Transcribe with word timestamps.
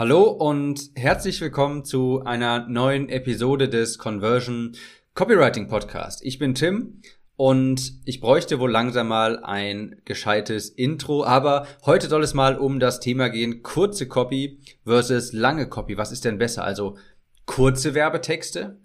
Hallo 0.00 0.30
und 0.30 0.92
herzlich 0.94 1.42
willkommen 1.42 1.84
zu 1.84 2.22
einer 2.24 2.66
neuen 2.66 3.10
Episode 3.10 3.68
des 3.68 3.98
Conversion 3.98 4.74
Copywriting 5.12 5.68
Podcast. 5.68 6.24
Ich 6.24 6.38
bin 6.38 6.54
Tim 6.54 7.02
und 7.36 8.00
ich 8.06 8.22
bräuchte 8.22 8.60
wohl 8.60 8.70
langsam 8.70 9.08
mal 9.08 9.44
ein 9.44 10.00
gescheites 10.06 10.70
Intro, 10.70 11.22
aber 11.26 11.66
heute 11.84 12.08
soll 12.08 12.22
es 12.22 12.32
mal 12.32 12.56
um 12.56 12.80
das 12.80 13.00
Thema 13.00 13.28
gehen, 13.28 13.62
kurze 13.62 14.08
Copy 14.08 14.58
versus 14.86 15.34
lange 15.34 15.68
Copy. 15.68 15.98
Was 15.98 16.12
ist 16.12 16.24
denn 16.24 16.38
besser? 16.38 16.64
Also 16.64 16.96
kurze 17.44 17.92
Werbetexte 17.92 18.80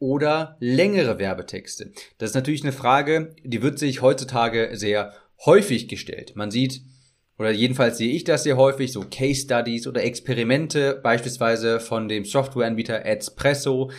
oder 0.00 0.56
längere 0.58 1.20
Werbetexte? 1.20 1.92
Das 2.18 2.30
ist 2.30 2.34
natürlich 2.34 2.64
eine 2.64 2.72
Frage, 2.72 3.36
die 3.44 3.62
wird 3.62 3.78
sich 3.78 4.02
heutzutage 4.02 4.70
sehr 4.72 5.12
häufig 5.44 5.86
gestellt. 5.86 6.34
Man 6.34 6.50
sieht 6.50 6.82
oder 7.38 7.50
jedenfalls 7.50 7.98
sehe 7.98 8.12
ich 8.12 8.24
das 8.24 8.44
sehr 8.44 8.56
häufig, 8.56 8.92
so 8.92 9.04
Case 9.10 9.42
Studies 9.42 9.86
oder 9.86 10.02
Experimente, 10.02 10.98
beispielsweise 11.02 11.80
von 11.80 12.08
dem 12.08 12.24
Softwareanbieter 12.24 13.04
Adspresso, 13.04 13.90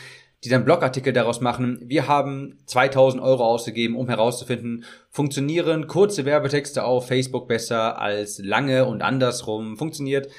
die 0.43 0.49
dann 0.49 0.65
Blogartikel 0.65 1.13
daraus 1.13 1.39
machen. 1.39 1.79
Wir 1.83 2.07
haben 2.07 2.57
2000 2.65 3.21
Euro 3.21 3.43
ausgegeben, 3.45 3.95
um 3.95 4.07
herauszufinden, 4.07 4.85
funktionieren 5.09 5.87
kurze 5.87 6.25
Werbetexte 6.25 6.83
auf 6.83 7.07
Facebook 7.07 7.47
besser 7.47 7.99
als 7.99 8.39
lange 8.39 8.85
und 8.85 9.01
andersrum? 9.01 9.77
Funktioniert, 9.77 10.29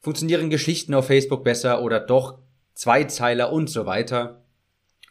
funktionieren 0.00 0.50
Geschichten 0.50 0.94
auf 0.94 1.06
Facebook 1.06 1.44
besser 1.44 1.82
oder 1.82 2.00
doch 2.00 2.38
Zweizeiler 2.74 3.52
und 3.52 3.68
so 3.68 3.86
weiter? 3.86 4.44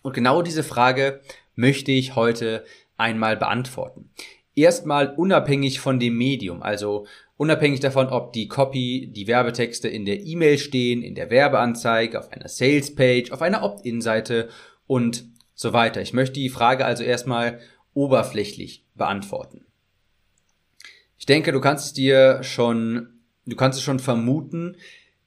Und 0.02 0.14
genau 0.14 0.42
diese 0.42 0.64
Frage 0.64 1.22
möchte 1.56 1.92
ich 1.92 2.16
heute 2.16 2.64
einmal 2.98 3.38
beantworten 3.38 4.12
erstmal 4.56 5.14
unabhängig 5.16 5.80
von 5.80 6.00
dem 6.00 6.18
Medium, 6.18 6.62
also 6.62 7.06
unabhängig 7.38 7.80
davon, 7.80 8.08
ob 8.08 8.34
die 8.34 8.48
Copy, 8.48 9.10
die 9.12 9.28
Werbetexte 9.28 9.88
in 9.88 10.06
der 10.06 10.22
E-Mail 10.22 10.58
stehen, 10.58 11.02
in 11.02 11.16
der 11.16 11.30
Werbeanzeige, 11.30 12.20
auf 12.20 12.32
einer 12.32 12.48
Sales-Page, 12.48 13.32
auf 13.32 13.42
einer 13.42 13.64
Opt-in-Seite 13.64 14.50
und 14.88 15.26
so 15.56 15.74
weiter. 15.74 16.02
Ich 16.02 16.14
möchte 16.14 16.34
die 16.34 16.50
Frage 16.50 16.86
also 16.86 17.04
erstmal 17.04 17.60
oberflächlich 17.94 18.86
beantworten. 18.96 19.66
Ich 21.18 21.26
denke, 21.26 21.52
du 21.52 21.62
kannst 21.62 21.86
es 21.86 21.94
dir 21.94 22.44
schon, 22.44 23.10
du 23.46 23.56
kannst 23.56 23.78
es 23.78 23.84
schon 23.84 24.00
vermuten. 24.00 24.78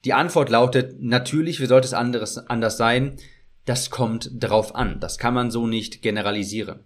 Die 0.03 0.13
Antwort 0.13 0.49
lautet 0.49 1.01
natürlich, 1.01 1.59
wie 1.61 1.67
sollte 1.67 1.87
es 1.87 1.93
anderes, 1.93 2.37
anders 2.37 2.77
sein? 2.77 3.17
Das 3.65 3.89
kommt 3.89 4.29
drauf 4.33 4.75
an. 4.75 4.99
Das 4.99 5.17
kann 5.17 5.33
man 5.33 5.51
so 5.51 5.67
nicht 5.67 6.01
generalisieren. 6.01 6.81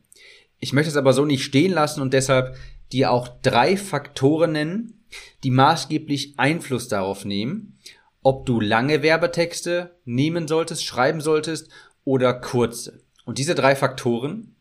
Ich 0.59 0.73
möchte 0.73 0.89
es 0.89 0.97
aber 0.97 1.13
so 1.13 1.25
nicht 1.25 1.43
stehen 1.43 1.71
lassen 1.71 2.02
und 2.02 2.13
deshalb 2.13 2.55
dir 2.91 3.11
auch 3.11 3.27
drei 3.41 3.77
Faktoren 3.77 4.52
nennen, 4.53 5.03
die 5.43 5.51
maßgeblich 5.51 6.33
Einfluss 6.38 6.88
darauf 6.88 7.25
nehmen, 7.25 7.77
ob 8.21 8.45
du 8.45 8.59
lange 8.59 9.01
Werbetexte 9.01 9.95
nehmen 10.05 10.47
solltest, 10.47 10.85
schreiben 10.85 11.21
solltest 11.21 11.69
oder 12.03 12.33
kurze. 12.33 13.01
Und 13.25 13.38
diese 13.38 13.55
drei 13.55 13.75
Faktoren, 13.75 14.55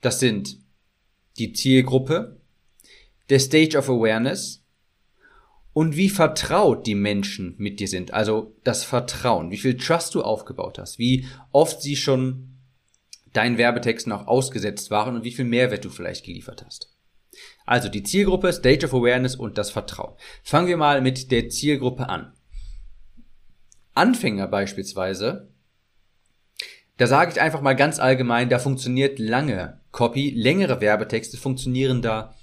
das 0.00 0.20
sind 0.20 0.58
die 1.38 1.52
Zielgruppe, 1.52 2.40
der 3.28 3.40
Stage 3.40 3.76
of 3.76 3.90
Awareness 3.90 4.64
und 5.72 5.96
wie 5.96 6.08
vertraut 6.08 6.86
die 6.86 6.94
Menschen 6.94 7.54
mit 7.58 7.80
dir 7.80 7.88
sind. 7.88 8.14
Also 8.14 8.54
das 8.64 8.84
Vertrauen, 8.84 9.50
wie 9.50 9.58
viel 9.58 9.76
Trust 9.76 10.14
du 10.14 10.22
aufgebaut 10.22 10.78
hast, 10.78 10.98
wie 10.98 11.26
oft 11.52 11.82
sie 11.82 11.96
schon 11.96 12.55
deinen 13.36 13.58
Werbetexten 13.58 14.12
auch 14.12 14.26
ausgesetzt 14.26 14.90
waren 14.90 15.16
und 15.16 15.24
wie 15.24 15.32
viel 15.32 15.44
Mehrwert 15.44 15.84
du 15.84 15.90
vielleicht 15.90 16.24
geliefert 16.24 16.64
hast. 16.64 16.96
Also 17.64 17.88
die 17.88 18.02
Zielgruppe, 18.02 18.52
Stage 18.52 18.86
of 18.86 18.94
Awareness 18.94 19.36
und 19.36 19.58
das 19.58 19.70
Vertrauen. 19.70 20.14
Fangen 20.42 20.68
wir 20.68 20.76
mal 20.76 21.00
mit 21.00 21.30
der 21.30 21.48
Zielgruppe 21.48 22.08
an. 22.08 22.32
Anfänger 23.94 24.46
beispielsweise, 24.46 25.48
da 26.96 27.06
sage 27.06 27.32
ich 27.32 27.40
einfach 27.40 27.60
mal 27.60 27.76
ganz 27.76 27.98
allgemein, 27.98 28.48
da 28.48 28.58
funktioniert 28.58 29.18
lange 29.18 29.80
Copy, 29.90 30.30
längere 30.30 30.80
Werbetexte 30.80 31.36
funktionieren 31.36 32.02
da 32.02 32.34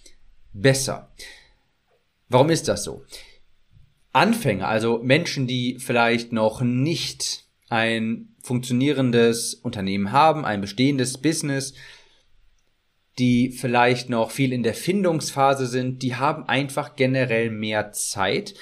besser. 0.54 1.12
Warum 2.30 2.50
ist 2.50 2.68
das 2.68 2.84
so? 2.84 3.06
Anfänger, 4.12 4.68
also 4.68 5.00
Menschen, 5.04 5.48
die 5.48 5.78
vielleicht 5.80 6.32
noch 6.32 6.62
nicht 6.62 7.46
ein 7.74 8.28
funktionierendes 8.44 9.56
Unternehmen 9.56 10.12
haben, 10.12 10.46
ein 10.46 10.62
bestehendes 10.62 11.18
Business, 11.18 11.74
die 13.18 13.50
vielleicht 13.50 14.12
noch 14.12 14.30
viel 14.30 14.54
in 14.54 14.62
der 14.62 14.76
Findungsphase 14.76 15.66
sind, 15.66 16.04
die 16.04 16.14
haben 16.14 16.48
einfach 16.48 16.96
generell 16.96 17.50
mehr 17.50 17.92
Zeit 17.92 18.54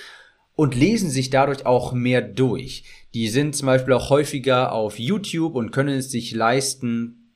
und 0.56 0.76
lesen 0.76 1.10
sich 1.10 1.30
dadurch 1.30 1.66
auch 1.66 1.92
mehr 1.92 2.22
durch. 2.22 2.86
Die 3.14 3.28
sind 3.28 3.54
zum 3.54 3.66
Beispiel 3.66 3.94
auch 3.96 4.10
häufiger 4.10 4.72
auf 4.72 4.98
YouTube 4.98 5.56
und 5.56 5.72
können 5.72 5.98
es 5.98 6.10
sich 6.10 6.34
leisten, 6.34 7.34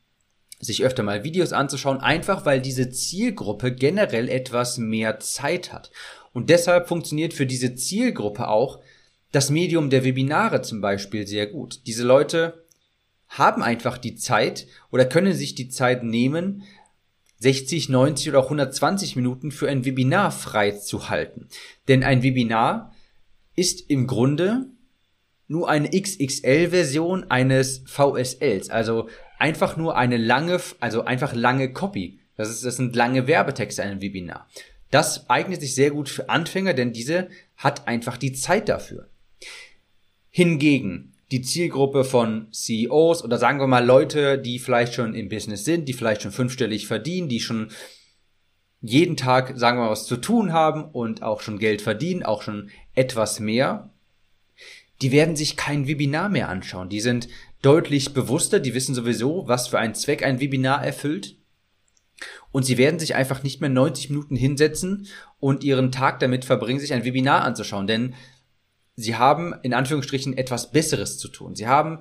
sich 0.62 0.82
öfter 0.82 1.04
mal 1.04 1.26
Videos 1.26 1.52
anzuschauen, 1.52 2.00
einfach 2.00 2.46
weil 2.46 2.62
diese 2.62 2.90
Zielgruppe 2.90 3.76
generell 3.76 4.30
etwas 4.30 4.78
mehr 4.78 5.20
Zeit 5.20 5.74
hat. 5.74 5.92
Und 6.32 6.50
deshalb 6.50 6.88
funktioniert 6.88 7.34
für 7.34 7.46
diese 7.46 7.76
Zielgruppe 7.76 8.48
auch 8.48 8.80
das 9.36 9.50
Medium 9.50 9.90
der 9.90 10.06
Webinare 10.06 10.62
zum 10.62 10.80
Beispiel 10.80 11.28
sehr 11.28 11.48
gut. 11.48 11.82
Diese 11.88 12.06
Leute 12.06 12.66
haben 13.28 13.62
einfach 13.62 13.98
die 13.98 14.16
Zeit 14.16 14.66
oder 14.92 15.04
können 15.04 15.34
sich 15.34 15.56
die 15.56 15.68
Zeit 15.68 16.04
nehmen, 16.06 16.64
60, 17.40 17.90
90 17.90 18.30
oder 18.30 18.40
auch 18.40 18.46
120 18.46 19.18
Minuten 19.18 19.52
für 19.52 19.68
ein 19.68 19.84
Webinar 19.84 20.32
freizuhalten. 20.32 21.50
Denn 21.90 22.02
ein 22.02 22.24
Webinar 22.24 22.94
ist 23.58 23.90
im 23.90 24.08
Grunde 24.08 24.68
nur 25.50 25.70
eine 25.70 25.90
XXL-Version 25.90 27.30
eines 27.30 27.84
VSLs, 27.88 28.70
also 28.70 29.10
einfach 29.38 29.76
nur 29.76 29.98
eine 29.98 30.16
lange, 30.16 30.62
also 30.80 31.04
einfach 31.04 31.36
lange 31.36 31.74
Copy. 31.74 32.22
Das, 32.38 32.50
ist, 32.50 32.64
das 32.64 32.78
sind 32.78 32.96
lange 32.96 33.28
Werbetexte 33.28 33.82
in 33.82 33.90
einem 33.90 34.02
Webinar. 34.02 34.48
Das 34.92 35.30
eignet 35.30 35.60
sich 35.60 35.76
sehr 35.76 35.92
gut 35.92 36.08
für 36.08 36.30
Anfänger, 36.30 36.74
denn 36.74 36.94
diese 36.94 37.28
hat 37.58 37.86
einfach 37.86 38.16
die 38.16 38.32
Zeit 38.32 38.70
dafür. 38.70 39.10
Hingegen 40.30 41.14
die 41.32 41.42
Zielgruppe 41.42 42.04
von 42.04 42.52
CEOs 42.52 43.24
oder 43.24 43.38
sagen 43.38 43.60
wir 43.60 43.68
mal 43.68 43.86
Leute, 43.86 44.38
die 44.38 44.60
vielleicht 44.60 44.94
schon 44.94 45.16
im 45.16 45.30
Business 45.30 45.66
sind, 45.66 45.88
die 45.88 45.94
vielleicht 45.94 46.22
schon 46.22 46.32
fünfstellig 46.32 46.88
verdienen, 46.88 47.30
die 47.30 47.40
schon 47.40 47.72
jeden 48.82 49.18
Tag, 49.18 49.54
sagen 49.56 49.80
wir 49.80 49.86
mal, 49.86 49.92
was 49.92 50.06
zu 50.06 50.18
tun 50.18 50.54
haben 50.54 50.86
und 50.86 51.24
auch 51.24 51.42
schon 51.42 51.58
Geld 51.58 51.82
verdienen, 51.82 52.24
auch 52.24 52.44
schon 52.44 52.70
etwas 52.94 53.40
mehr, 53.40 53.90
die 55.02 55.12
werden 55.12 55.36
sich 55.36 55.58
kein 55.58 55.88
Webinar 55.88 56.30
mehr 56.30 56.50
anschauen. 56.50 56.90
Die 56.90 57.02
sind 57.02 57.28
deutlich 57.62 58.14
bewusster, 58.14 58.60
die 58.60 58.74
wissen 58.74 58.96
sowieso, 58.96 59.48
was 59.48 59.68
für 59.68 59.80
einen 59.80 59.96
Zweck 59.96 60.24
ein 60.24 60.40
Webinar 60.40 60.86
erfüllt. 60.86 61.38
Und 62.52 62.64
sie 62.64 62.78
werden 62.78 63.00
sich 63.00 63.16
einfach 63.16 63.44
nicht 63.44 63.60
mehr 63.60 63.70
90 63.70 64.12
Minuten 64.12 64.36
hinsetzen 64.36 65.08
und 65.40 65.64
ihren 65.64 65.92
Tag 65.92 66.20
damit 66.20 66.46
verbringen, 66.46 66.80
sich 66.80 66.94
ein 66.94 67.04
Webinar 67.04 67.44
anzuschauen. 67.44 67.88
Denn 67.88 68.14
sie 68.96 69.16
haben 69.16 69.54
in 69.62 69.74
Anführungsstrichen 69.74 70.38
etwas 70.38 70.72
Besseres 70.72 71.18
zu 71.18 71.28
tun. 71.28 71.56
Sie 71.56 71.68
haben 71.68 72.00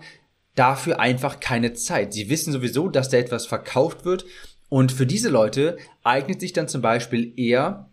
dafür 0.55 1.01
einfach 1.01 1.41
keine 1.41 1.73
Zeit. 1.75 2.13
Sie 2.13 2.29
wissen 2.31 2.53
sowieso, 2.53 2.89
dass 2.89 3.09
da 3.09 3.17
etwas 3.17 3.47
verkauft 3.47 4.05
wird 4.05 4.25
und 4.69 4.93
für 4.93 5.07
diese 5.07 5.29
Leute 5.29 5.77
eignet 6.03 6.41
sich 6.41 6.53
dann 6.53 6.69
zum 6.69 6.83
Beispiel 6.83 7.33
eher 7.39 7.91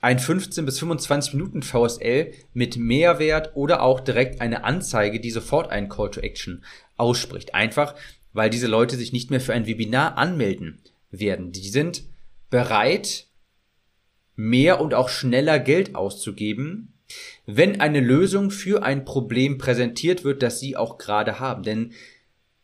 ein 0.00 0.18
15 0.18 0.66
bis 0.66 0.78
25 0.80 1.34
Minuten 1.34 1.62
VSL 1.62 2.32
mit 2.52 2.76
Mehrwert 2.76 3.52
oder 3.54 3.82
auch 3.82 4.00
direkt 4.00 4.40
eine 4.40 4.64
Anzeige, 4.64 5.20
die 5.20 5.30
sofort 5.30 5.70
einen 5.70 5.88
Call 5.88 6.10
to 6.10 6.20
Action 6.20 6.64
ausspricht. 6.96 7.54
Einfach, 7.54 7.94
weil 8.32 8.50
diese 8.50 8.66
Leute 8.66 8.96
sich 8.96 9.12
nicht 9.12 9.30
mehr 9.30 9.40
für 9.40 9.54
ein 9.54 9.66
Webinar 9.66 10.18
anmelden 10.18 10.82
werden. 11.10 11.52
Die 11.52 11.68
sind 11.68 12.02
bereit, 12.50 13.28
mehr 14.34 14.80
und 14.80 14.92
auch 14.92 15.08
schneller 15.08 15.58
Geld 15.58 15.94
auszugeben, 15.94 16.94
wenn 17.46 17.80
eine 17.80 18.00
Lösung 18.00 18.50
für 18.50 18.82
ein 18.82 19.04
Problem 19.04 19.58
präsentiert 19.58 20.24
wird, 20.24 20.42
das 20.42 20.60
Sie 20.60 20.76
auch 20.76 20.98
gerade 20.98 21.40
haben. 21.40 21.62
Denn 21.62 21.92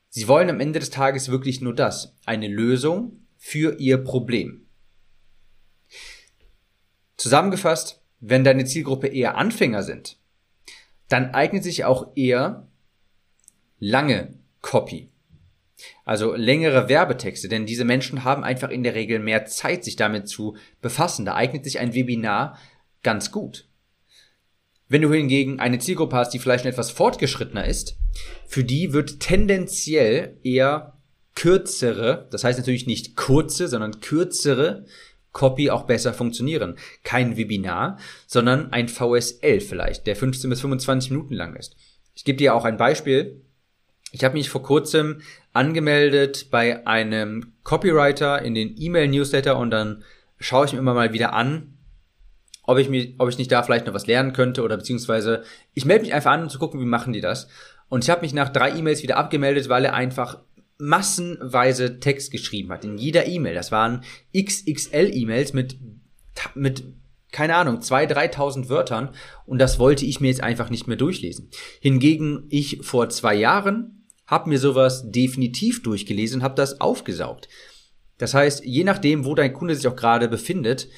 Sie 0.08 0.28
wollen 0.28 0.50
am 0.50 0.60
Ende 0.60 0.78
des 0.78 0.90
Tages 0.90 1.30
wirklich 1.30 1.60
nur 1.60 1.74
das, 1.74 2.16
eine 2.24 2.48
Lösung 2.48 3.26
für 3.36 3.78
Ihr 3.78 3.98
Problem. 3.98 4.66
Zusammengefasst, 7.16 8.00
wenn 8.20 8.44
deine 8.44 8.64
Zielgruppe 8.64 9.08
eher 9.08 9.36
Anfänger 9.36 9.82
sind, 9.82 10.18
dann 11.08 11.34
eignet 11.34 11.64
sich 11.64 11.84
auch 11.84 12.12
eher 12.16 12.68
lange 13.78 14.34
Copy. 14.60 15.10
Also 16.04 16.34
längere 16.34 16.88
Werbetexte, 16.88 17.48
denn 17.48 17.66
diese 17.66 17.84
Menschen 17.84 18.24
haben 18.24 18.42
einfach 18.42 18.70
in 18.70 18.82
der 18.82 18.94
Regel 18.94 19.20
mehr 19.20 19.46
Zeit, 19.46 19.84
sich 19.84 19.94
damit 19.94 20.28
zu 20.28 20.56
befassen. 20.80 21.24
Da 21.24 21.34
eignet 21.34 21.64
sich 21.64 21.78
ein 21.78 21.94
Webinar 21.94 22.58
ganz 23.02 23.30
gut. 23.30 23.67
Wenn 24.88 25.02
du 25.02 25.12
hingegen 25.12 25.60
eine 25.60 25.78
Zielgruppe 25.78 26.16
hast, 26.16 26.30
die 26.30 26.38
vielleicht 26.38 26.64
etwas 26.64 26.90
fortgeschrittener 26.90 27.66
ist, 27.66 27.98
für 28.46 28.64
die 28.64 28.92
wird 28.92 29.20
tendenziell 29.20 30.38
eher 30.42 30.94
kürzere, 31.34 32.26
das 32.30 32.42
heißt 32.42 32.58
natürlich 32.58 32.86
nicht 32.86 33.14
kurze, 33.14 33.68
sondern 33.68 34.00
kürzere 34.00 34.86
Copy 35.32 35.70
auch 35.70 35.84
besser 35.84 36.14
funktionieren. 36.14 36.76
Kein 37.04 37.36
Webinar, 37.36 37.98
sondern 38.26 38.72
ein 38.72 38.88
VSL 38.88 39.60
vielleicht, 39.60 40.06
der 40.06 40.16
15 40.16 40.50
bis 40.50 40.62
25 40.62 41.10
Minuten 41.10 41.34
lang 41.34 41.54
ist. 41.54 41.76
Ich 42.14 42.24
gebe 42.24 42.38
dir 42.38 42.54
auch 42.54 42.64
ein 42.64 42.78
Beispiel. 42.78 43.42
Ich 44.10 44.24
habe 44.24 44.34
mich 44.34 44.48
vor 44.48 44.62
kurzem 44.62 45.20
angemeldet 45.52 46.48
bei 46.50 46.86
einem 46.86 47.52
Copywriter 47.62 48.42
in 48.42 48.54
den 48.54 48.74
E-Mail-Newsletter 48.76 49.58
und 49.58 49.70
dann 49.70 50.02
schaue 50.40 50.66
ich 50.66 50.72
mir 50.72 50.78
immer 50.78 50.94
mal 50.94 51.12
wieder 51.12 51.34
an, 51.34 51.77
ob 52.68 52.76
ich, 52.76 52.90
mir, 52.90 53.14
ob 53.16 53.30
ich 53.30 53.38
nicht 53.38 53.50
da 53.50 53.62
vielleicht 53.62 53.86
noch 53.86 53.94
was 53.94 54.06
lernen 54.06 54.34
könnte 54.34 54.62
oder 54.62 54.76
beziehungsweise 54.76 55.42
ich 55.72 55.86
melde 55.86 56.04
mich 56.04 56.12
einfach 56.12 56.32
an, 56.32 56.42
um 56.42 56.48
zu 56.50 56.58
gucken, 56.58 56.78
wie 56.82 56.84
machen 56.84 57.14
die 57.14 57.22
das. 57.22 57.48
Und 57.88 58.04
ich 58.04 58.10
habe 58.10 58.20
mich 58.20 58.34
nach 58.34 58.50
drei 58.50 58.76
E-Mails 58.76 59.02
wieder 59.02 59.16
abgemeldet, 59.16 59.70
weil 59.70 59.86
er 59.86 59.94
einfach 59.94 60.40
massenweise 60.76 61.98
Text 61.98 62.30
geschrieben 62.30 62.70
hat. 62.70 62.84
In 62.84 62.98
jeder 62.98 63.26
E-Mail. 63.26 63.54
Das 63.54 63.72
waren 63.72 64.04
XXL-E-Mails 64.36 65.54
mit, 65.54 65.78
mit, 66.54 66.84
keine 67.32 67.56
Ahnung, 67.56 67.80
zwei, 67.80 68.04
dreitausend 68.04 68.68
Wörtern. 68.68 69.14
Und 69.46 69.60
das 69.60 69.78
wollte 69.78 70.04
ich 70.04 70.20
mir 70.20 70.28
jetzt 70.28 70.42
einfach 70.42 70.68
nicht 70.68 70.86
mehr 70.86 70.98
durchlesen. 70.98 71.48
Hingegen 71.80 72.48
ich 72.50 72.80
vor 72.82 73.08
zwei 73.08 73.34
Jahren 73.34 74.04
habe 74.26 74.50
mir 74.50 74.58
sowas 74.58 75.10
definitiv 75.10 75.82
durchgelesen, 75.82 76.42
habe 76.42 76.54
das 76.54 76.82
aufgesaugt. 76.82 77.48
Das 78.18 78.34
heißt, 78.34 78.62
je 78.62 78.84
nachdem, 78.84 79.24
wo 79.24 79.34
dein 79.34 79.54
Kunde 79.54 79.74
sich 79.74 79.88
auch 79.88 79.96
gerade 79.96 80.28
befindet, 80.28 80.88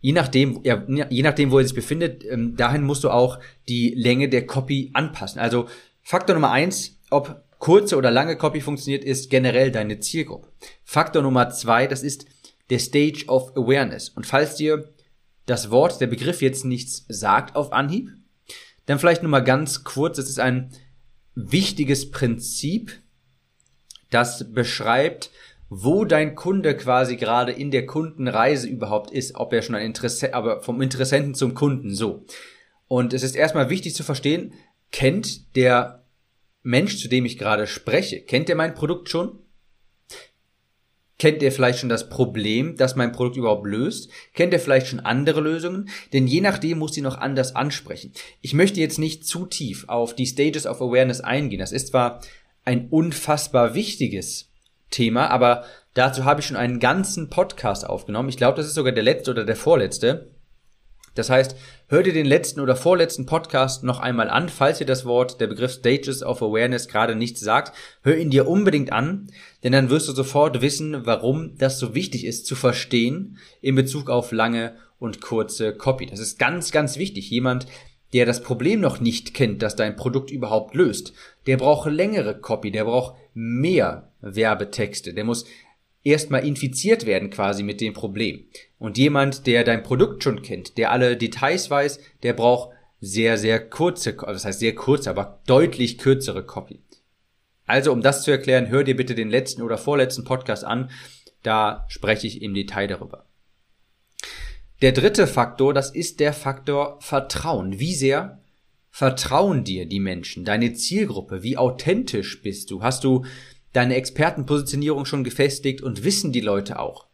je 0.00 0.12
nachdem, 0.12 0.60
ja, 0.64 0.84
je 0.86 1.22
nachdem, 1.22 1.50
wo 1.50 1.58
er 1.58 1.64
sich 1.64 1.74
befindet, 1.74 2.24
ähm, 2.24 2.56
dahin 2.56 2.82
musst 2.82 3.04
du 3.04 3.10
auch 3.10 3.38
die 3.68 3.94
Länge 3.94 4.28
der 4.28 4.46
Copy 4.46 4.90
anpassen. 4.92 5.40
Also 5.40 5.68
Faktor 6.02 6.34
Nummer 6.34 6.50
eins, 6.50 6.98
ob 7.10 7.42
kurze 7.58 7.96
oder 7.96 8.10
lange 8.10 8.36
Copy 8.36 8.60
funktioniert, 8.60 9.04
ist 9.04 9.30
generell 9.30 9.70
deine 9.70 10.00
Zielgruppe. 10.00 10.48
Faktor 10.84 11.22
Nummer 11.22 11.50
zwei, 11.50 11.86
das 11.86 12.02
ist 12.02 12.26
der 12.70 12.78
Stage 12.78 13.24
of 13.26 13.56
Awareness. 13.56 14.10
Und 14.10 14.26
falls 14.26 14.54
dir 14.56 14.92
das 15.46 15.70
Wort, 15.70 16.00
der 16.00 16.06
Begriff 16.06 16.42
jetzt 16.42 16.64
nichts 16.64 17.04
sagt 17.08 17.56
auf 17.56 17.72
Anhieb, 17.72 18.10
dann 18.86 18.98
vielleicht 18.98 19.22
nur 19.22 19.30
mal 19.30 19.40
ganz 19.40 19.84
kurz, 19.84 20.16
das 20.16 20.28
ist 20.28 20.38
ein 20.38 20.70
wichtiges 21.34 22.10
Prinzip, 22.10 22.92
das 24.10 24.52
beschreibt, 24.52 25.30
wo 25.68 26.04
dein 26.04 26.34
Kunde 26.34 26.76
quasi 26.76 27.16
gerade 27.16 27.52
in 27.52 27.70
der 27.70 27.86
Kundenreise 27.86 28.68
überhaupt 28.68 29.10
ist, 29.10 29.34
ob 29.34 29.52
er 29.52 29.62
schon 29.62 29.74
ein 29.74 29.86
Interesse, 29.86 30.34
aber 30.34 30.62
vom 30.62 30.80
Interessenten 30.80 31.34
zum 31.34 31.54
Kunden 31.54 31.94
so. 31.94 32.24
Und 32.86 33.12
es 33.12 33.22
ist 33.22 33.36
erstmal 33.36 33.68
wichtig 33.68 33.94
zu 33.94 34.02
verstehen, 34.02 34.54
kennt 34.90 35.56
der 35.56 36.04
Mensch, 36.62 36.98
zu 36.98 37.08
dem 37.08 37.24
ich 37.26 37.38
gerade 37.38 37.66
spreche, 37.66 38.20
kennt 38.22 38.48
er 38.48 38.56
mein 38.56 38.74
Produkt 38.74 39.08
schon? 39.08 39.38
Kennt 41.18 41.42
er 41.42 41.50
vielleicht 41.50 41.80
schon 41.80 41.88
das 41.88 42.08
Problem, 42.08 42.76
das 42.76 42.94
mein 42.94 43.10
Produkt 43.10 43.36
überhaupt 43.36 43.66
löst? 43.66 44.08
Kennt 44.34 44.52
er 44.52 44.60
vielleicht 44.60 44.86
schon 44.86 45.00
andere 45.00 45.40
Lösungen? 45.40 45.88
Denn 46.12 46.28
je 46.28 46.40
nachdem 46.40 46.78
muss 46.78 46.94
sie 46.94 47.00
noch 47.00 47.18
anders 47.18 47.56
ansprechen. 47.56 48.12
Ich 48.40 48.54
möchte 48.54 48.78
jetzt 48.78 49.00
nicht 49.00 49.26
zu 49.26 49.44
tief 49.44 49.84
auf 49.88 50.14
die 50.14 50.26
Stages 50.26 50.64
of 50.64 50.80
Awareness 50.80 51.20
eingehen. 51.20 51.58
Das 51.58 51.72
ist 51.72 51.88
zwar 51.88 52.20
ein 52.64 52.88
unfassbar 52.88 53.74
wichtiges 53.74 54.47
Thema, 54.90 55.28
aber 55.30 55.64
dazu 55.94 56.24
habe 56.24 56.40
ich 56.40 56.46
schon 56.46 56.56
einen 56.56 56.80
ganzen 56.80 57.30
Podcast 57.30 57.86
aufgenommen. 57.86 58.28
Ich 58.28 58.36
glaube, 58.36 58.56
das 58.56 58.66
ist 58.66 58.74
sogar 58.74 58.92
der 58.92 59.02
letzte 59.02 59.30
oder 59.30 59.44
der 59.44 59.56
vorletzte. 59.56 60.30
Das 61.18 61.30
heißt, 61.30 61.56
hör 61.88 62.04
dir 62.04 62.12
den 62.12 62.26
letzten 62.26 62.60
oder 62.60 62.76
vorletzten 62.76 63.26
Podcast 63.26 63.82
noch 63.82 63.98
einmal 63.98 64.30
an, 64.30 64.48
falls 64.48 64.78
dir 64.78 64.86
das 64.86 65.04
Wort, 65.04 65.40
der 65.40 65.48
Begriff 65.48 65.72
Stages 65.72 66.22
of 66.22 66.42
Awareness 66.42 66.86
gerade 66.86 67.16
nichts 67.16 67.40
sagt. 67.40 67.76
Hör 68.02 68.16
ihn 68.16 68.30
dir 68.30 68.46
unbedingt 68.46 68.92
an, 68.92 69.28
denn 69.64 69.72
dann 69.72 69.90
wirst 69.90 70.08
du 70.08 70.12
sofort 70.12 70.60
wissen, 70.60 71.06
warum 71.06 71.58
das 71.58 71.80
so 71.80 71.94
wichtig 71.96 72.24
ist 72.24 72.46
zu 72.46 72.54
verstehen 72.54 73.38
in 73.60 73.74
Bezug 73.74 74.10
auf 74.10 74.30
lange 74.30 74.76
und 75.00 75.20
kurze 75.20 75.74
Copy. 75.74 76.06
Das 76.06 76.20
ist 76.20 76.38
ganz, 76.38 76.70
ganz 76.70 76.98
wichtig. 76.98 77.30
Jemand, 77.30 77.66
der 78.12 78.24
das 78.24 78.42
Problem 78.42 78.80
noch 78.80 79.00
nicht 79.00 79.34
kennt, 79.34 79.62
dass 79.62 79.74
dein 79.74 79.96
Produkt 79.96 80.30
überhaupt 80.30 80.76
löst, 80.76 81.12
der 81.46 81.56
braucht 81.56 81.90
längere 81.90 82.38
Copy, 82.38 82.70
der 82.70 82.84
braucht 82.84 83.16
mehr 83.34 84.07
Werbetexte, 84.20 85.14
der 85.14 85.24
muss 85.24 85.44
erstmal 86.04 86.46
infiziert 86.46 87.06
werden 87.06 87.30
quasi 87.30 87.62
mit 87.62 87.80
dem 87.80 87.92
Problem. 87.92 88.44
Und 88.78 88.98
jemand, 88.98 89.46
der 89.46 89.64
dein 89.64 89.82
Produkt 89.82 90.22
schon 90.24 90.42
kennt, 90.42 90.78
der 90.78 90.92
alle 90.92 91.16
Details 91.16 91.70
weiß, 91.70 92.00
der 92.22 92.32
braucht 92.32 92.70
sehr, 93.00 93.38
sehr 93.38 93.68
kurze, 93.68 94.14
das 94.14 94.44
heißt 94.44 94.60
sehr 94.60 94.74
kurze, 94.74 95.10
aber 95.10 95.40
deutlich 95.46 95.98
kürzere 95.98 96.44
Copy. 96.44 96.80
Also, 97.66 97.92
um 97.92 98.00
das 98.00 98.22
zu 98.22 98.30
erklären, 98.30 98.68
hör 98.68 98.82
dir 98.82 98.96
bitte 98.96 99.14
den 99.14 99.28
letzten 99.28 99.62
oder 99.62 99.76
vorletzten 99.76 100.24
Podcast 100.24 100.64
an. 100.64 100.90
Da 101.42 101.84
spreche 101.88 102.26
ich 102.26 102.42
im 102.42 102.54
Detail 102.54 102.86
darüber. 102.86 103.26
Der 104.80 104.92
dritte 104.92 105.26
Faktor, 105.26 105.74
das 105.74 105.90
ist 105.90 106.18
der 106.18 106.32
Faktor 106.32 106.98
Vertrauen. 107.00 107.78
Wie 107.78 107.94
sehr 107.94 108.40
vertrauen 108.90 109.64
dir 109.64 109.86
die 109.86 110.00
Menschen, 110.00 110.44
deine 110.44 110.72
Zielgruppe? 110.72 111.42
Wie 111.42 111.56
authentisch 111.56 112.42
bist 112.42 112.70
du? 112.70 112.82
Hast 112.82 113.04
du 113.04 113.24
deine 113.72 113.96
Expertenpositionierung 113.96 115.04
schon 115.04 115.24
gefestigt 115.24 115.82
und 115.82 116.04
wissen 116.04 116.32
die 116.32 116.40
Leute 116.40 116.78
auch, 116.78 117.06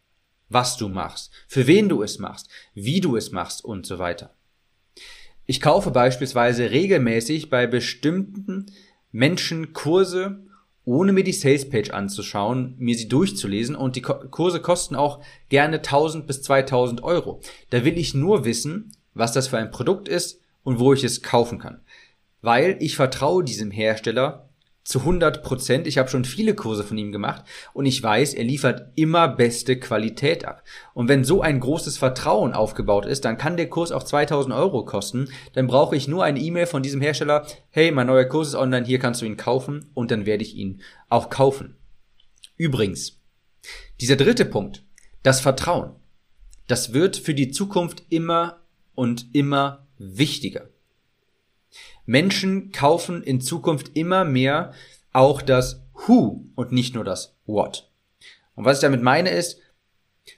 was 0.48 0.76
du 0.76 0.88
machst, 0.88 1.32
für 1.48 1.66
wen 1.66 1.88
du 1.88 2.02
es 2.02 2.18
machst, 2.18 2.48
wie 2.74 3.00
du 3.00 3.16
es 3.16 3.32
machst 3.32 3.64
und 3.64 3.86
so 3.86 3.98
weiter. 3.98 4.34
Ich 5.46 5.60
kaufe 5.60 5.90
beispielsweise 5.90 6.70
regelmäßig 6.70 7.50
bei 7.50 7.66
bestimmten 7.66 8.66
Menschen 9.12 9.72
Kurse, 9.74 10.40
ohne 10.86 11.12
mir 11.12 11.24
die 11.24 11.32
Salespage 11.32 11.92
anzuschauen, 11.92 12.74
mir 12.78 12.94
sie 12.94 13.08
durchzulesen 13.08 13.76
und 13.76 13.96
die 13.96 14.02
Kurse 14.02 14.60
kosten 14.60 14.96
auch 14.96 15.22
gerne 15.48 15.76
1000 15.76 16.26
bis 16.26 16.42
2000 16.42 17.02
Euro. 17.02 17.40
Da 17.70 17.84
will 17.84 17.98
ich 17.98 18.14
nur 18.14 18.44
wissen, 18.44 18.92
was 19.14 19.32
das 19.32 19.48
für 19.48 19.58
ein 19.58 19.70
Produkt 19.70 20.08
ist 20.08 20.40
und 20.62 20.78
wo 20.78 20.92
ich 20.92 21.04
es 21.04 21.22
kaufen 21.22 21.58
kann. 21.58 21.80
Weil 22.40 22.76
ich 22.80 22.96
vertraue 22.96 23.44
diesem 23.44 23.70
Hersteller 23.70 24.43
zu 24.84 25.00
100 25.00 25.42
Prozent. 25.42 25.86
Ich 25.86 25.98
habe 25.98 26.10
schon 26.10 26.24
viele 26.24 26.54
Kurse 26.54 26.84
von 26.84 26.98
ihm 26.98 27.10
gemacht 27.10 27.44
und 27.72 27.86
ich 27.86 28.02
weiß, 28.02 28.34
er 28.34 28.44
liefert 28.44 28.92
immer 28.94 29.28
beste 29.28 29.78
Qualität 29.80 30.44
ab. 30.44 30.62
Und 30.92 31.08
wenn 31.08 31.24
so 31.24 31.40
ein 31.40 31.58
großes 31.58 31.96
Vertrauen 31.96 32.52
aufgebaut 32.52 33.06
ist, 33.06 33.24
dann 33.24 33.38
kann 33.38 33.56
der 33.56 33.70
Kurs 33.70 33.92
auch 33.92 34.02
2000 34.02 34.54
Euro 34.54 34.84
kosten. 34.84 35.28
Dann 35.54 35.66
brauche 35.66 35.96
ich 35.96 36.06
nur 36.06 36.22
eine 36.22 36.38
E-Mail 36.38 36.66
von 36.66 36.82
diesem 36.82 37.00
Hersteller. 37.00 37.46
Hey, 37.70 37.90
mein 37.90 38.06
neuer 38.06 38.26
Kurs 38.26 38.48
ist 38.48 38.54
online, 38.54 38.86
hier 38.86 38.98
kannst 38.98 39.22
du 39.22 39.26
ihn 39.26 39.38
kaufen 39.38 39.90
und 39.94 40.10
dann 40.10 40.26
werde 40.26 40.44
ich 40.44 40.54
ihn 40.54 40.82
auch 41.08 41.30
kaufen. 41.30 41.76
Übrigens, 42.56 43.20
dieser 44.00 44.16
dritte 44.16 44.44
Punkt, 44.44 44.84
das 45.22 45.40
Vertrauen, 45.40 45.96
das 46.66 46.92
wird 46.92 47.16
für 47.16 47.34
die 47.34 47.50
Zukunft 47.50 48.04
immer 48.10 48.60
und 48.94 49.34
immer 49.34 49.86
wichtiger. 49.98 50.68
Menschen 52.06 52.72
kaufen 52.72 53.22
in 53.22 53.40
Zukunft 53.40 53.92
immer 53.94 54.24
mehr 54.24 54.72
auch 55.12 55.42
das 55.42 55.82
Who 56.06 56.44
und 56.54 56.72
nicht 56.72 56.94
nur 56.94 57.04
das 57.04 57.36
What. 57.46 57.90
Und 58.54 58.64
was 58.64 58.78
ich 58.78 58.82
damit 58.82 59.02
meine 59.02 59.30
ist, 59.30 59.60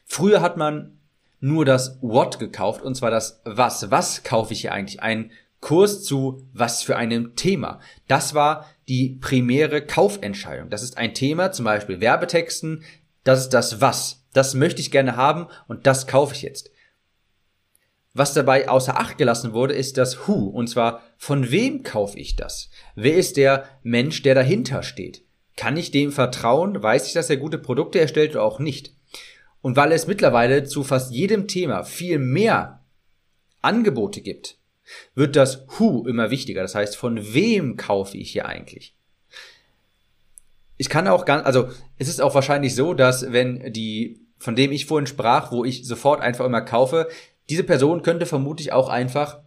früher 0.04 0.40
hat 0.40 0.56
man 0.56 0.98
nur 1.40 1.64
das 1.64 1.98
What 2.00 2.38
gekauft 2.38 2.82
und 2.82 2.94
zwar 2.94 3.10
das 3.10 3.40
Was. 3.44 3.90
Was 3.90 4.22
kaufe 4.22 4.52
ich 4.52 4.62
hier 4.62 4.72
eigentlich? 4.72 5.02
Ein 5.02 5.30
Kurs 5.60 6.04
zu 6.04 6.46
was 6.52 6.82
für 6.82 6.96
einem 6.96 7.34
Thema. 7.34 7.80
Das 8.08 8.34
war 8.34 8.66
die 8.88 9.18
primäre 9.20 9.82
Kaufentscheidung. 9.82 10.70
Das 10.70 10.82
ist 10.82 10.96
ein 10.96 11.14
Thema, 11.14 11.52
zum 11.52 11.64
Beispiel 11.64 12.00
Werbetexten. 12.00 12.84
Das 13.24 13.40
ist 13.40 13.50
das 13.50 13.80
Was. 13.80 14.24
Das 14.32 14.54
möchte 14.54 14.80
ich 14.80 14.90
gerne 14.90 15.16
haben 15.16 15.46
und 15.66 15.86
das 15.86 16.06
kaufe 16.06 16.34
ich 16.34 16.42
jetzt. 16.42 16.70
Was 18.18 18.32
dabei 18.32 18.70
außer 18.70 18.98
Acht 18.98 19.18
gelassen 19.18 19.52
wurde, 19.52 19.74
ist 19.74 19.98
das 19.98 20.26
Who. 20.26 20.46
Und 20.46 20.68
zwar, 20.68 21.02
von 21.18 21.50
wem 21.50 21.82
kaufe 21.82 22.18
ich 22.18 22.34
das? 22.34 22.70
Wer 22.94 23.14
ist 23.14 23.36
der 23.36 23.68
Mensch, 23.82 24.22
der 24.22 24.34
dahinter 24.34 24.82
steht? 24.82 25.22
Kann 25.54 25.76
ich 25.76 25.90
dem 25.90 26.10
vertrauen? 26.10 26.82
Weiß 26.82 27.06
ich, 27.06 27.12
dass 27.12 27.28
er 27.28 27.36
gute 27.36 27.58
Produkte 27.58 28.00
erstellt 28.00 28.30
oder 28.30 28.42
auch 28.42 28.58
nicht? 28.58 28.94
Und 29.60 29.76
weil 29.76 29.92
es 29.92 30.06
mittlerweile 30.06 30.64
zu 30.64 30.82
fast 30.82 31.12
jedem 31.12 31.46
Thema 31.46 31.84
viel 31.84 32.18
mehr 32.18 32.80
Angebote 33.60 34.22
gibt, 34.22 34.56
wird 35.14 35.36
das 35.36 35.66
Who 35.76 36.06
immer 36.08 36.30
wichtiger. 36.30 36.62
Das 36.62 36.74
heißt, 36.74 36.96
von 36.96 37.34
wem 37.34 37.76
kaufe 37.76 38.16
ich 38.16 38.30
hier 38.30 38.46
eigentlich? 38.46 38.94
Ich 40.78 40.88
kann 40.88 41.06
auch 41.06 41.26
ganz, 41.26 41.44
also 41.44 41.68
es 41.98 42.08
ist 42.08 42.22
auch 42.22 42.34
wahrscheinlich 42.34 42.74
so, 42.74 42.94
dass 42.94 43.30
wenn 43.30 43.74
die, 43.74 44.22
von 44.38 44.56
dem 44.56 44.72
ich 44.72 44.86
vorhin 44.86 45.06
sprach, 45.06 45.52
wo 45.52 45.66
ich 45.66 45.86
sofort 45.86 46.22
einfach 46.22 46.46
immer 46.46 46.62
kaufe, 46.62 47.08
diese 47.48 47.64
Person 47.64 48.02
könnte 48.02 48.26
vermutlich 48.26 48.72
auch 48.72 48.88
einfach 48.88 49.40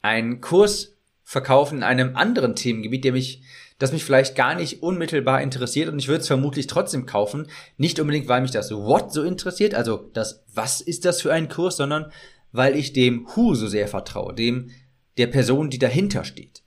einen 0.00 0.40
Kurs 0.40 0.96
verkaufen 1.22 1.78
in 1.78 1.82
einem 1.82 2.16
anderen 2.16 2.54
Themengebiet, 2.54 3.04
der 3.04 3.12
mich, 3.12 3.42
das 3.78 3.92
mich 3.92 4.04
vielleicht 4.04 4.36
gar 4.36 4.54
nicht 4.54 4.82
unmittelbar 4.82 5.40
interessiert 5.40 5.88
und 5.88 5.98
ich 5.98 6.08
würde 6.08 6.20
es 6.20 6.26
vermutlich 6.26 6.66
trotzdem 6.66 7.06
kaufen. 7.06 7.48
Nicht 7.78 7.98
unbedingt, 7.98 8.28
weil 8.28 8.42
mich 8.42 8.50
das 8.50 8.70
What 8.70 9.12
so 9.12 9.22
interessiert, 9.22 9.74
also 9.74 10.10
das 10.12 10.44
Was 10.54 10.80
ist 10.80 11.04
das 11.04 11.22
für 11.22 11.32
ein 11.32 11.48
Kurs, 11.48 11.76
sondern 11.76 12.12
weil 12.52 12.76
ich 12.76 12.92
dem 12.92 13.26
Who 13.34 13.54
so 13.54 13.66
sehr 13.66 13.88
vertraue, 13.88 14.34
dem 14.34 14.70
der 15.16 15.26
Person, 15.26 15.70
die 15.70 15.78
dahinter 15.78 16.24
steht. 16.24 16.62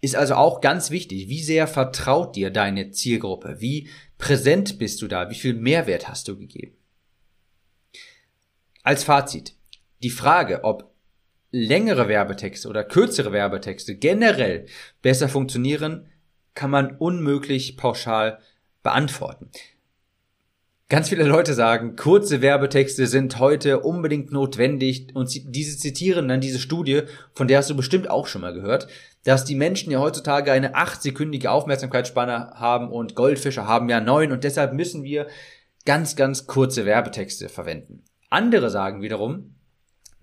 Ist 0.00 0.16
also 0.16 0.34
auch 0.34 0.60
ganz 0.60 0.90
wichtig, 0.90 1.28
wie 1.28 1.42
sehr 1.42 1.66
vertraut 1.66 2.36
dir 2.36 2.50
deine 2.50 2.90
Zielgruppe, 2.90 3.56
wie 3.58 3.88
präsent 4.18 4.78
bist 4.78 5.02
du 5.02 5.08
da, 5.08 5.30
wie 5.30 5.34
viel 5.34 5.54
Mehrwert 5.54 6.08
hast 6.08 6.28
du 6.28 6.38
gegeben. 6.38 6.76
Als 8.82 9.02
Fazit. 9.02 9.55
Die 10.06 10.10
Frage, 10.10 10.62
ob 10.62 10.94
längere 11.50 12.06
Werbetexte 12.06 12.68
oder 12.68 12.84
kürzere 12.84 13.32
Werbetexte 13.32 13.96
generell 13.96 14.66
besser 15.02 15.28
funktionieren, 15.28 16.06
kann 16.54 16.70
man 16.70 16.96
unmöglich 16.96 17.76
pauschal 17.76 18.38
beantworten. 18.84 19.50
Ganz 20.88 21.08
viele 21.08 21.24
Leute 21.24 21.54
sagen, 21.54 21.96
kurze 21.96 22.40
Werbetexte 22.40 23.08
sind 23.08 23.40
heute 23.40 23.80
unbedingt 23.80 24.30
notwendig 24.30 25.08
und 25.12 25.28
diese 25.34 25.76
zitieren 25.76 26.28
dann 26.28 26.40
diese 26.40 26.60
Studie, 26.60 27.02
von 27.32 27.48
der 27.48 27.58
hast 27.58 27.70
du 27.70 27.74
bestimmt 27.74 28.08
auch 28.08 28.28
schon 28.28 28.42
mal 28.42 28.54
gehört, 28.54 28.86
dass 29.24 29.44
die 29.44 29.56
Menschen 29.56 29.90
ja 29.90 29.98
heutzutage 29.98 30.52
eine 30.52 30.76
achtsekündige 30.76 31.50
Aufmerksamkeitsspanne 31.50 32.52
haben 32.54 32.92
und 32.92 33.16
Goldfische 33.16 33.66
haben 33.66 33.88
ja 33.88 34.00
neun 34.00 34.30
und 34.30 34.44
deshalb 34.44 34.72
müssen 34.72 35.02
wir 35.02 35.26
ganz, 35.84 36.14
ganz 36.14 36.46
kurze 36.46 36.86
Werbetexte 36.86 37.48
verwenden. 37.48 38.04
Andere 38.30 38.70
sagen 38.70 39.02
wiederum, 39.02 39.55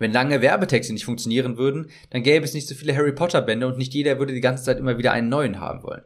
wenn 0.03 0.11
lange 0.11 0.41
Werbetexte 0.41 0.93
nicht 0.93 1.05
funktionieren 1.05 1.57
würden, 1.57 1.89
dann 2.11 2.21
gäbe 2.21 2.45
es 2.45 2.53
nicht 2.53 2.67
so 2.67 2.75
viele 2.75 2.95
Harry 2.95 3.13
Potter 3.13 3.41
Bände 3.41 3.65
und 3.65 3.77
nicht 3.77 3.93
jeder 3.93 4.19
würde 4.19 4.33
die 4.33 4.41
ganze 4.41 4.63
Zeit 4.63 4.77
immer 4.77 4.99
wieder 4.99 5.11
einen 5.11 5.29
neuen 5.29 5.59
haben 5.59 5.81
wollen. 5.81 6.03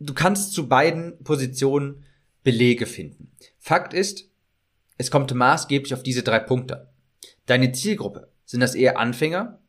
Du 0.00 0.14
kannst 0.14 0.52
zu 0.52 0.68
beiden 0.68 1.22
Positionen 1.22 2.04
Belege 2.42 2.86
finden. 2.86 3.30
Fakt 3.58 3.94
ist, 3.94 4.28
es 4.98 5.10
kommt 5.10 5.32
maßgeblich 5.32 5.94
auf 5.94 6.02
diese 6.02 6.22
drei 6.22 6.40
Punkte. 6.40 6.88
Deine 7.46 7.72
Zielgruppe, 7.72 8.30
sind 8.44 8.60
das 8.60 8.74
eher 8.74 8.98
Anfänger? 8.98 9.60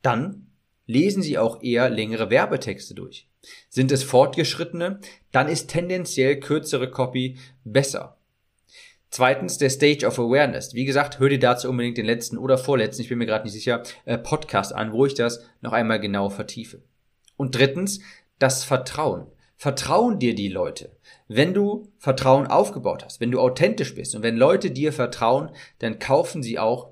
Dann 0.00 0.46
lesen 0.86 1.22
sie 1.22 1.38
auch 1.38 1.62
eher 1.62 1.90
längere 1.90 2.30
Werbetexte 2.30 2.94
durch. 2.94 3.28
Sind 3.68 3.92
es 3.92 4.02
Fortgeschrittene? 4.02 5.00
Dann 5.32 5.48
ist 5.48 5.68
tendenziell 5.68 6.40
kürzere 6.40 6.90
Copy 6.90 7.38
besser. 7.64 8.18
Zweitens 9.14 9.58
der 9.58 9.70
Stage 9.70 10.04
of 10.04 10.18
Awareness. 10.18 10.74
Wie 10.74 10.84
gesagt, 10.84 11.20
hör 11.20 11.28
dir 11.28 11.38
dazu 11.38 11.68
unbedingt 11.68 11.96
den 11.96 12.04
letzten 12.04 12.36
oder 12.36 12.58
vorletzten, 12.58 13.00
ich 13.00 13.08
bin 13.08 13.18
mir 13.18 13.26
gerade 13.26 13.44
nicht 13.44 13.52
sicher, 13.52 13.84
äh, 14.06 14.18
Podcast 14.18 14.74
an, 14.74 14.92
wo 14.92 15.06
ich 15.06 15.14
das 15.14 15.46
noch 15.60 15.72
einmal 15.72 16.00
genau 16.00 16.30
vertiefe. 16.30 16.82
Und 17.36 17.54
drittens 17.54 18.00
das 18.40 18.64
Vertrauen. 18.64 19.28
Vertrauen 19.54 20.18
dir 20.18 20.34
die 20.34 20.48
Leute. 20.48 20.96
Wenn 21.28 21.54
du 21.54 21.92
Vertrauen 21.96 22.48
aufgebaut 22.48 23.04
hast, 23.04 23.20
wenn 23.20 23.30
du 23.30 23.38
authentisch 23.38 23.94
bist 23.94 24.16
und 24.16 24.24
wenn 24.24 24.36
Leute 24.36 24.72
dir 24.72 24.92
vertrauen, 24.92 25.50
dann 25.78 26.00
kaufen 26.00 26.42
sie 26.42 26.58
auch, 26.58 26.90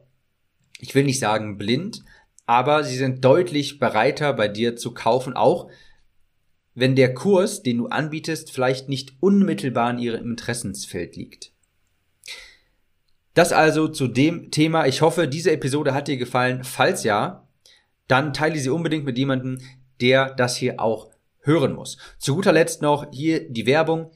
ich 0.78 0.94
will 0.94 1.02
nicht 1.02 1.18
sagen 1.18 1.58
blind, 1.58 2.04
aber 2.46 2.84
sie 2.84 2.98
sind 2.98 3.24
deutlich 3.24 3.80
bereiter 3.80 4.32
bei 4.32 4.46
dir 4.46 4.76
zu 4.76 4.94
kaufen, 4.94 5.34
auch 5.34 5.72
wenn 6.72 6.94
der 6.94 7.14
Kurs, 7.14 7.64
den 7.64 7.78
du 7.78 7.88
anbietest, 7.88 8.52
vielleicht 8.52 8.88
nicht 8.88 9.14
unmittelbar 9.18 9.90
in 9.90 9.98
ihrem 9.98 10.30
Interessensfeld 10.30 11.16
liegt. 11.16 11.51
Das 13.34 13.52
also 13.52 13.88
zu 13.88 14.08
dem 14.08 14.50
Thema. 14.50 14.86
Ich 14.86 15.00
hoffe, 15.00 15.26
diese 15.26 15.52
Episode 15.52 15.94
hat 15.94 16.08
dir 16.08 16.18
gefallen. 16.18 16.64
Falls 16.64 17.04
ja, 17.04 17.48
dann 18.08 18.34
teile 18.34 18.58
sie 18.58 18.70
unbedingt 18.70 19.04
mit 19.04 19.16
jemandem, 19.16 19.58
der 20.00 20.34
das 20.34 20.56
hier 20.56 20.80
auch 20.80 21.10
hören 21.40 21.74
muss. 21.74 21.96
Zu 22.18 22.34
guter 22.34 22.52
Letzt 22.52 22.82
noch 22.82 23.06
hier 23.10 23.48
die 23.48 23.66
Werbung. 23.66 24.10